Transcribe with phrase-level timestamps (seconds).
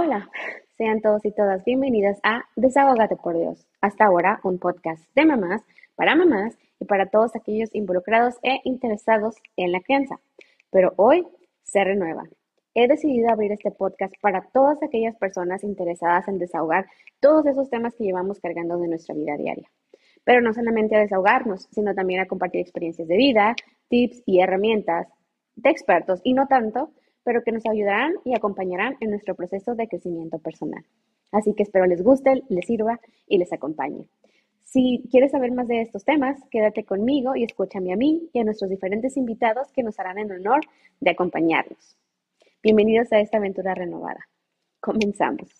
[0.00, 0.30] Hola,
[0.76, 3.66] sean todos y todas bienvenidas a Desahógate por Dios.
[3.80, 5.60] Hasta ahora, un podcast de mamás,
[5.96, 10.20] para mamás y para todos aquellos involucrados e interesados en la crianza.
[10.70, 11.26] Pero hoy
[11.64, 12.28] se renueva.
[12.74, 16.86] He decidido abrir este podcast para todas aquellas personas interesadas en desahogar
[17.18, 19.68] todos esos temas que llevamos cargando de nuestra vida diaria.
[20.22, 23.56] Pero no solamente a desahogarnos, sino también a compartir experiencias de vida,
[23.88, 25.08] tips y herramientas
[25.56, 26.92] de expertos y no tanto
[27.28, 30.82] pero que nos ayudarán y acompañarán en nuestro proceso de crecimiento personal.
[31.30, 34.06] Así que espero les guste, les sirva y les acompañe.
[34.64, 38.44] Si quieres saber más de estos temas, quédate conmigo y escúchame a mí y a
[38.44, 40.62] nuestros diferentes invitados que nos harán el honor
[41.00, 41.98] de acompañarnos.
[42.62, 44.26] Bienvenidos a esta aventura renovada.
[44.80, 45.50] Comenzamos.